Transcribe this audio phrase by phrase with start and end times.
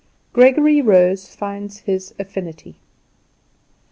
[0.33, 2.77] Gregory Rose Finds His Affinity.